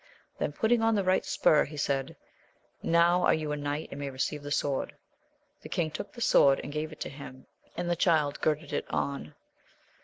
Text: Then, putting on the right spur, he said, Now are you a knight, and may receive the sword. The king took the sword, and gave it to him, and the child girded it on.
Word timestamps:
Then, 0.39 0.51
putting 0.51 0.81
on 0.81 0.95
the 0.95 1.03
right 1.03 1.23
spur, 1.23 1.63
he 1.63 1.77
said, 1.77 2.15
Now 2.81 3.21
are 3.21 3.35
you 3.35 3.51
a 3.51 3.55
knight, 3.55 3.89
and 3.91 3.99
may 3.99 4.09
receive 4.09 4.41
the 4.41 4.49
sword. 4.49 4.95
The 5.61 5.69
king 5.69 5.91
took 5.91 6.11
the 6.11 6.21
sword, 6.21 6.59
and 6.63 6.73
gave 6.73 6.91
it 6.91 6.99
to 7.01 7.09
him, 7.09 7.45
and 7.77 7.87
the 7.87 7.95
child 7.95 8.41
girded 8.41 8.73
it 8.73 8.87
on. 8.89 9.35